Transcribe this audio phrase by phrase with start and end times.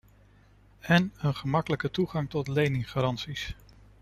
[0.79, 3.55] En een gemakkelijke toegang tot leninggaranties.